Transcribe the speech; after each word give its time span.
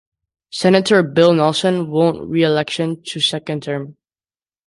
Senator 0.49 1.03
Bill 1.03 1.31
Nelson 1.31 1.91
won 1.91 2.27
re-election 2.27 3.03
to 3.03 3.19
a 3.19 3.21
second 3.21 3.61
term. 3.61 3.97